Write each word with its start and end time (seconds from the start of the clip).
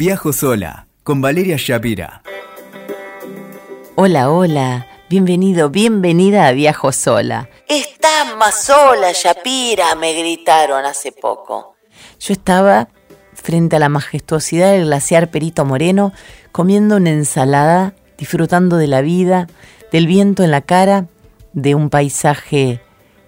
Viajo 0.00 0.32
sola 0.32 0.86
con 1.02 1.20
Valeria 1.20 1.56
Shapira. 1.58 2.22
Hola, 3.96 4.30
hola. 4.30 4.86
Bienvenido, 5.10 5.70
bienvenida 5.70 6.46
a 6.46 6.52
Viajo 6.52 6.92
sola. 6.92 7.48
Estás 7.66 8.36
más 8.38 8.62
sola, 8.62 9.10
Shapira, 9.12 9.96
me 9.96 10.12
gritaron 10.12 10.84
hace 10.84 11.10
poco. 11.10 11.74
Yo 12.20 12.32
estaba 12.32 12.90
frente 13.34 13.74
a 13.74 13.80
la 13.80 13.88
majestuosidad 13.88 14.70
del 14.70 14.84
glaciar 14.84 15.32
Perito 15.32 15.64
Moreno, 15.64 16.12
comiendo 16.52 16.98
una 16.98 17.10
ensalada, 17.10 17.92
disfrutando 18.16 18.76
de 18.76 18.86
la 18.86 19.00
vida, 19.00 19.48
del 19.90 20.06
viento 20.06 20.44
en 20.44 20.52
la 20.52 20.60
cara, 20.60 21.06
de 21.54 21.74
un 21.74 21.90
paisaje 21.90 22.80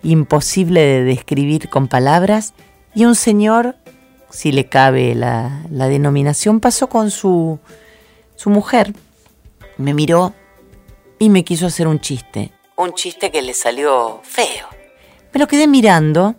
imposible 0.04 0.82
de 0.82 1.02
describir 1.02 1.68
con 1.68 1.88
palabras, 1.88 2.54
y 2.94 3.06
un 3.06 3.16
señor 3.16 3.74
si 4.30 4.52
le 4.52 4.68
cabe 4.68 5.14
la, 5.14 5.62
denominación, 5.68 6.60
pasó 6.60 6.88
con 6.88 7.10
su, 7.10 7.58
su 8.36 8.50
mujer. 8.50 8.94
Me 9.76 9.94
miró 9.94 10.34
y 11.18 11.28
me 11.28 11.44
quiso 11.44 11.66
hacer 11.66 11.86
un 11.86 12.00
chiste. 12.00 12.52
Un 12.76 12.94
chiste 12.94 13.30
que 13.30 13.42
le 13.42 13.54
salió 13.54 14.20
feo. 14.22 14.68
Me 15.32 15.40
lo 15.40 15.46
quedé 15.46 15.66
mirando 15.66 16.34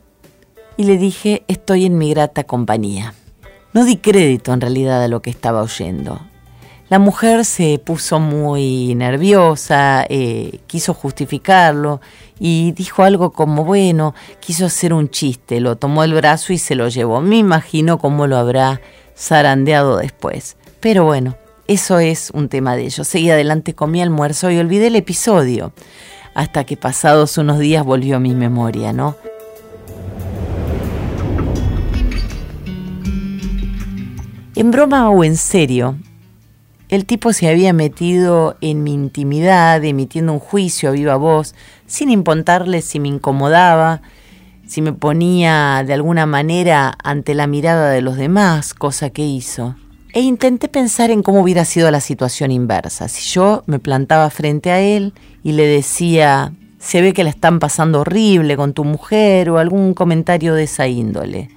y 0.77 0.85
le 0.85 0.97
dije, 0.97 1.43
estoy 1.47 1.85
en 1.85 1.97
mi 1.97 2.09
grata 2.11 2.43
compañía. 2.43 3.13
No 3.73 3.85
di 3.85 3.97
crédito 3.97 4.53
en 4.53 4.61
realidad 4.61 5.03
a 5.03 5.07
lo 5.07 5.21
que 5.21 5.29
estaba 5.29 5.61
oyendo. 5.61 6.19
La 6.91 6.99
mujer 6.99 7.45
se 7.45 7.79
puso 7.79 8.19
muy 8.19 8.95
nerviosa, 8.95 10.05
eh, 10.09 10.59
quiso 10.67 10.93
justificarlo 10.93 12.01
y 12.37 12.73
dijo 12.73 13.03
algo 13.03 13.31
como, 13.31 13.63
bueno, 13.63 14.13
quiso 14.41 14.65
hacer 14.65 14.93
un 14.93 15.07
chiste, 15.07 15.61
lo 15.61 15.77
tomó 15.77 16.03
el 16.03 16.13
brazo 16.13 16.51
y 16.51 16.57
se 16.57 16.75
lo 16.75 16.89
llevó. 16.89 17.21
Me 17.21 17.37
imagino 17.37 17.97
cómo 17.97 18.27
lo 18.27 18.35
habrá 18.35 18.81
zarandeado 19.17 19.99
después. 19.99 20.57
Pero 20.81 21.05
bueno, 21.05 21.37
eso 21.65 21.99
es 21.99 22.29
un 22.33 22.49
tema 22.49 22.75
de 22.75 22.83
ellos. 22.83 23.07
Seguí 23.07 23.29
adelante 23.29 23.73
con 23.73 23.89
mi 23.89 24.01
almuerzo 24.01 24.51
y 24.51 24.59
olvidé 24.59 24.87
el 24.87 24.97
episodio, 24.97 25.71
hasta 26.35 26.65
que 26.65 26.75
pasados 26.75 27.37
unos 27.37 27.59
días 27.59 27.85
volvió 27.85 28.17
a 28.17 28.19
mi 28.19 28.35
memoria, 28.35 28.91
¿no? 28.91 29.15
En 34.57 34.71
broma 34.71 35.09
o 35.09 35.23
en 35.23 35.37
serio, 35.37 35.95
el 36.91 37.05
tipo 37.05 37.31
se 37.31 37.47
había 37.47 37.71
metido 37.71 38.57
en 38.59 38.83
mi 38.83 38.93
intimidad, 38.93 39.81
emitiendo 39.83 40.33
un 40.33 40.39
juicio 40.39 40.89
a 40.89 40.91
viva 40.91 41.15
voz, 41.15 41.55
sin 41.87 42.11
importarle 42.11 42.81
si 42.81 42.99
me 42.99 43.07
incomodaba, 43.07 44.01
si 44.67 44.81
me 44.81 44.91
ponía 44.91 45.85
de 45.87 45.93
alguna 45.93 46.25
manera 46.25 46.93
ante 47.01 47.33
la 47.33 47.47
mirada 47.47 47.91
de 47.91 48.01
los 48.01 48.17
demás, 48.17 48.73
cosa 48.73 49.09
que 49.09 49.25
hizo. 49.25 49.75
E 50.11 50.19
intenté 50.19 50.67
pensar 50.67 51.11
en 51.11 51.23
cómo 51.23 51.39
hubiera 51.39 51.63
sido 51.63 51.89
la 51.91 52.01
situación 52.01 52.51
inversa, 52.51 53.07
si 53.07 53.21
yo 53.29 53.63
me 53.67 53.79
plantaba 53.79 54.29
frente 54.29 54.69
a 54.69 54.81
él 54.81 55.13
y 55.43 55.53
le 55.53 55.65
decía, 55.65 56.51
se 56.77 57.01
ve 57.01 57.13
que 57.13 57.23
la 57.23 57.29
están 57.29 57.59
pasando 57.59 58.01
horrible 58.01 58.57
con 58.57 58.73
tu 58.73 58.83
mujer 58.83 59.49
o 59.49 59.59
algún 59.59 59.93
comentario 59.93 60.55
de 60.55 60.63
esa 60.63 60.89
índole 60.89 61.47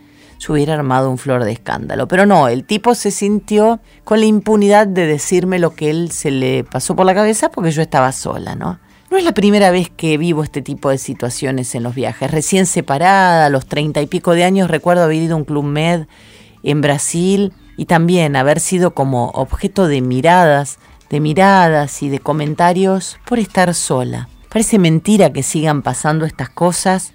se 0.44 0.52
hubiera 0.52 0.74
armado 0.74 1.10
un 1.10 1.16
flor 1.16 1.44
de 1.44 1.52
escándalo. 1.52 2.06
Pero 2.06 2.26
no, 2.26 2.48
el 2.48 2.64
tipo 2.64 2.94
se 2.94 3.10
sintió 3.10 3.80
con 4.04 4.20
la 4.20 4.26
impunidad 4.26 4.86
de 4.86 5.06
decirme 5.06 5.58
lo 5.58 5.74
que 5.74 5.88
él 5.88 6.10
se 6.10 6.30
le 6.30 6.64
pasó 6.64 6.94
por 6.94 7.06
la 7.06 7.14
cabeza 7.14 7.50
porque 7.50 7.70
yo 7.70 7.80
estaba 7.80 8.12
sola, 8.12 8.54
¿no? 8.54 8.78
No 9.10 9.16
es 9.16 9.24
la 9.24 9.32
primera 9.32 9.70
vez 9.70 9.88
que 9.88 10.18
vivo 10.18 10.42
este 10.42 10.60
tipo 10.60 10.90
de 10.90 10.98
situaciones 10.98 11.74
en 11.74 11.82
los 11.82 11.94
viajes. 11.94 12.30
Recién 12.30 12.66
separada, 12.66 13.46
a 13.46 13.48
los 13.48 13.64
treinta 13.64 14.02
y 14.02 14.06
pico 14.06 14.32
de 14.32 14.44
años, 14.44 14.70
recuerdo 14.70 15.04
haber 15.04 15.22
ido 15.22 15.34
a 15.34 15.38
un 15.38 15.44
club 15.44 15.64
med 15.64 16.08
en 16.62 16.82
Brasil 16.82 17.54
y 17.78 17.86
también 17.86 18.36
haber 18.36 18.60
sido 18.60 18.92
como 18.92 19.30
objeto 19.30 19.88
de 19.88 20.02
miradas, 20.02 20.78
de 21.08 21.20
miradas 21.20 22.02
y 22.02 22.10
de 22.10 22.18
comentarios 22.18 23.18
por 23.24 23.38
estar 23.38 23.72
sola. 23.72 24.28
Parece 24.50 24.78
mentira 24.78 25.32
que 25.32 25.42
sigan 25.42 25.80
pasando 25.80 26.26
estas 26.26 26.50
cosas 26.50 27.14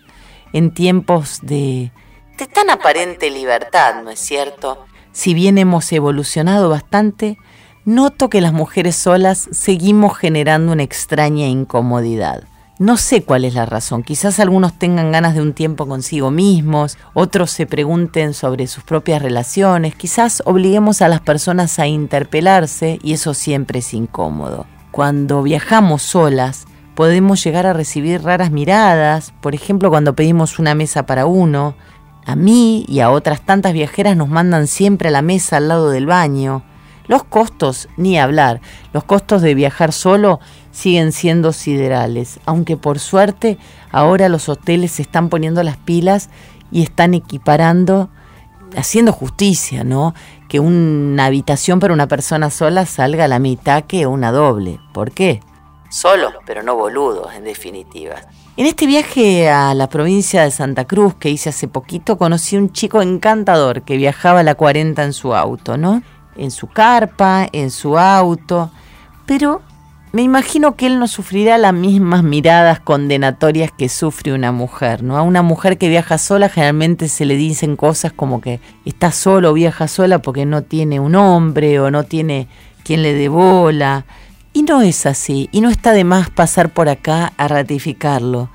en 0.52 0.74
tiempos 0.74 1.40
de 1.44 1.92
de 2.40 2.48
tan 2.48 2.70
aparente 2.70 3.30
libertad, 3.30 4.02
¿no 4.04 4.10
es 4.10 4.20
cierto? 4.20 4.86
Si 5.12 5.34
bien 5.34 5.58
hemos 5.58 5.92
evolucionado 5.92 6.70
bastante, 6.70 7.38
noto 7.86 8.30
que 8.30 8.42
las 8.42 8.54
mujeres 8.54 8.96
solas 8.96 9.50
seguimos 9.52 10.18
generando 10.18 10.72
una 10.72 10.84
extraña 10.84 11.48
incomodidad. 11.48 12.44
No 12.80 12.96
sé 12.96 13.24
cuál 13.24 13.44
es 13.44 13.56
la 13.56 13.66
razón. 13.66 14.04
Quizás 14.04 14.40
algunos 14.40 14.80
tengan 14.80 15.12
ganas 15.12 15.36
de 15.36 15.42
un 15.42 15.52
tiempo 15.52 15.86
consigo 15.86 16.32
mismos, 16.32 16.98
otros 17.14 17.52
se 17.52 17.66
pregunten 17.66 18.34
sobre 18.34 18.68
sus 18.68 18.86
propias 18.86 19.22
relaciones, 19.22 19.96
quizás 19.96 20.42
obliguemos 20.46 21.02
a 21.02 21.10
las 21.10 21.20
personas 21.20 21.78
a 21.78 21.88
interpelarse 21.88 22.98
y 23.04 23.14
eso 23.14 23.34
siempre 23.34 23.80
es 23.80 23.94
incómodo. 23.94 24.66
Cuando 24.92 25.44
viajamos 25.44 26.04
solas, 26.04 26.68
podemos 26.96 27.44
llegar 27.44 27.66
a 27.66 27.74
recibir 27.74 28.24
raras 28.24 28.50
miradas, 28.50 29.34
por 29.42 29.56
ejemplo 29.56 29.90
cuando 29.90 30.16
pedimos 30.16 30.58
una 30.58 30.74
mesa 30.74 31.06
para 31.06 31.26
uno, 31.26 31.76
a 32.30 32.36
mí 32.36 32.86
y 32.88 33.00
a 33.00 33.10
otras 33.10 33.42
tantas 33.42 33.74
viajeras 33.74 34.16
nos 34.16 34.30
mandan 34.30 34.68
siempre 34.68 35.10
a 35.10 35.12
la 35.12 35.24
mesa 35.24 35.58
al 35.58 35.68
lado 35.68 35.90
del 35.90 36.06
baño. 36.06 36.64
Los 37.08 37.24
costos, 37.24 37.90
ni 37.98 38.20
hablar, 38.20 38.62
los 38.94 39.04
costos 39.04 39.42
de 39.42 39.56
viajar 39.56 39.92
solo 39.92 40.40
siguen 40.70 41.12
siendo 41.12 41.54
siderales, 41.54 42.40
aunque 42.46 42.78
por 42.78 43.00
suerte 43.00 43.58
ahora 43.92 44.30
los 44.30 44.48
hoteles 44.48 44.92
se 44.92 45.02
están 45.02 45.30
poniendo 45.30 45.64
las 45.64 45.78
pilas 45.78 46.30
y 46.72 46.84
están 46.84 47.16
equiparando, 47.16 48.10
haciendo 48.78 49.12
justicia, 49.12 49.84
¿no? 49.84 50.14
Que 50.48 50.60
una 50.60 51.26
habitación 51.26 51.80
para 51.80 51.96
una 51.96 52.08
persona 52.08 52.52
sola 52.52 52.86
salga 52.86 53.26
a 53.26 53.28
la 53.28 53.40
mitad 53.40 53.86
que 53.86 54.06
una 54.06 54.32
doble. 54.32 54.80
¿Por 54.94 55.10
qué? 55.12 55.40
Solos, 55.90 56.34
pero 56.46 56.62
no 56.62 56.76
boludos, 56.76 57.34
en 57.34 57.44
definitiva. 57.44 58.16
En 58.58 58.68
este 58.68 58.86
viaje 58.86 59.50
a 59.50 59.74
la 59.74 59.90
provincia 59.90 60.44
de 60.44 60.52
Santa 60.52 60.86
Cruz 60.86 61.16
que 61.16 61.32
hice 61.32 61.50
hace 61.50 61.68
poquito, 61.68 62.18
conocí 62.18 62.58
un 62.58 62.72
chico 62.72 63.02
encantador 63.02 63.82
que 63.82 63.98
viajaba 63.98 64.42
a 64.42 64.44
la 64.44 64.54
40 64.54 65.04
en 65.04 65.14
su 65.14 65.34
auto, 65.34 65.78
¿no? 65.78 66.04
En 66.36 66.52
su 66.52 66.68
carpa, 66.68 67.48
en 67.52 67.72
su 67.72 67.98
auto. 67.98 68.70
Pero 69.26 69.64
me 70.12 70.22
imagino 70.22 70.76
que 70.76 70.86
él 70.86 71.00
no 71.00 71.08
sufrirá 71.08 71.58
las 71.58 71.74
mismas 71.74 72.22
miradas 72.24 72.80
condenatorias 72.80 73.72
que 73.72 73.90
sufre 73.90 74.34
una 74.34 74.52
mujer, 74.52 75.02
¿no? 75.02 75.18
A 75.18 75.24
una 75.24 75.42
mujer 75.42 75.80
que 75.80 75.90
viaja 75.90 76.20
sola 76.20 76.50
generalmente 76.50 77.08
se 77.08 77.26
le 77.26 77.36
dicen 77.36 77.76
cosas 77.76 78.14
como 78.14 78.42
que 78.42 78.60
está 78.86 79.12
solo 79.12 79.50
o 79.50 79.54
viaja 79.54 79.88
sola 79.88 80.20
porque 80.20 80.46
no 80.46 80.62
tiene 80.62 81.00
un 81.00 81.16
hombre 81.16 81.80
o 81.80 81.90
no 81.90 82.04
tiene 82.04 82.48
quien 82.84 83.02
le 83.02 83.14
dé 83.14 83.28
bola 83.28 84.06
y 84.60 84.64
no 84.64 84.82
es 84.82 85.06
así, 85.06 85.48
y 85.54 85.62
no 85.62 85.70
está 85.70 85.94
de 85.94 86.04
más 86.04 86.30
pasar 86.30 86.74
por 86.74 86.90
acá 86.90 87.32
a 87.38 87.48
ratificarlo. 87.48 88.50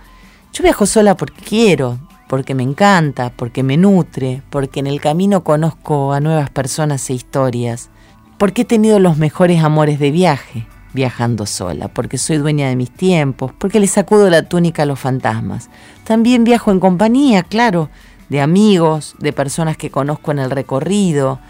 Yo 0.53 0.63
viajo 0.63 0.85
sola 0.85 1.17
porque 1.17 1.43
quiero, 1.43 1.99
porque 2.29 2.55
me 2.55 2.63
encanta, 2.63 3.33
porque 3.35 3.63
me 3.63 3.79
nutre, 3.79 4.43
porque 4.51 4.81
en 4.81 4.87
el 4.87 5.01
camino 5.01 5.45
conozco 5.45 6.13
a 6.13 6.21
nuevas 6.21 6.51
personas 6.51 7.09
e 7.09 7.15
historias, 7.15 7.89
porque 8.37 8.63
he 8.63 8.65
tenido 8.67 8.99
los 8.99 9.17
mejores 9.17 9.65
amores 9.65 9.99
de 9.99 10.11
viaje 10.11 10.67
viajando 10.93 11.47
sola, 11.47 11.89
porque 11.89 12.19
soy 12.19 12.37
dueña 12.37 12.69
de 12.69 12.77
mis 12.77 12.91
tiempos, 12.91 13.53
porque 13.57 13.81
le 13.81 13.87
sacudo 13.87 14.29
la 14.29 14.43
túnica 14.43 14.83
a 14.83 14.87
los 14.87 15.01
fantasmas. 15.01 15.71
También 16.05 16.45
viajo 16.45 16.71
en 16.71 16.81
compañía, 16.81 17.45
claro, 17.45 17.89
de 18.29 18.43
amigos, 18.43 19.15
de 19.21 19.33
personas 19.33 19.79
que 19.79 19.91
conozco 19.91 20.33
en 20.33 20.41
el 20.41 20.51
recorrido, 20.51 21.41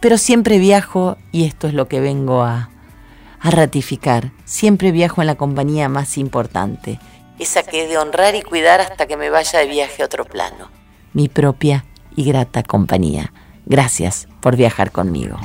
pero 0.00 0.16
siempre 0.16 0.58
viajo 0.58 1.18
y 1.32 1.44
esto 1.44 1.68
es 1.68 1.74
lo 1.74 1.86
que 1.86 2.00
vengo 2.00 2.42
a, 2.44 2.70
a 3.40 3.50
ratificar. 3.50 4.32
Siempre 4.44 4.92
viajo 4.92 5.20
en 5.20 5.26
la 5.26 5.34
compañía 5.34 5.88
más 5.88 6.18
importante. 6.18 7.00
Esa 7.38 7.62
que 7.62 7.84
es 7.84 7.88
de 7.88 7.98
honrar 7.98 8.34
y 8.34 8.42
cuidar 8.42 8.80
hasta 8.80 9.06
que 9.06 9.16
me 9.16 9.30
vaya 9.30 9.60
de 9.60 9.66
viaje 9.66 10.02
a 10.02 10.06
otro 10.06 10.24
plano. 10.24 10.70
Mi 11.12 11.28
propia 11.28 11.84
y 12.14 12.24
grata 12.24 12.62
compañía. 12.62 13.32
Gracias 13.66 14.28
por 14.40 14.56
viajar 14.56 14.90
conmigo. 14.90 15.38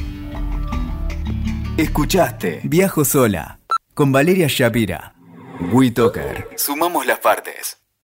Escuchaste 1.78 2.62
Viajo 2.64 3.04
sola 3.04 3.60
con 3.94 4.12
Valeria 4.12 4.48
Shapira. 4.50 5.16
WeToker. 5.72 6.50
Sumamos 6.58 7.06
las 7.06 7.20
partes. 7.20 7.85